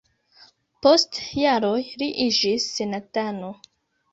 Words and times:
Post 0.85 1.19
jaroj 1.41 1.77
li 2.03 2.09
iĝis 2.25 2.67
senatano. 2.79 3.53